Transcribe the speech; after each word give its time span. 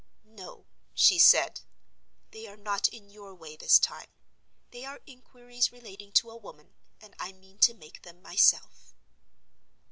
"No," 0.25 0.65
she 0.95 1.19
said; 1.19 1.61
"they 2.31 2.47
are 2.47 2.57
not 2.57 2.87
in 2.87 3.11
your 3.11 3.35
way 3.35 3.55
this 3.55 3.77
time. 3.77 4.09
They 4.71 4.83
are 4.83 5.01
inquiries 5.05 5.71
relating 5.71 6.11
to 6.13 6.31
a 6.31 6.37
woman; 6.37 6.73
and 6.99 7.13
I 7.19 7.33
mean 7.33 7.59
to 7.59 7.75
make 7.75 8.01
them 8.01 8.19
myself!" 8.23 8.95